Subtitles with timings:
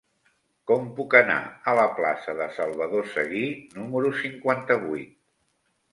[0.71, 1.35] Com puc anar
[1.73, 3.45] a la plaça de Salvador Seguí
[3.77, 5.17] número cinquanta-vuit?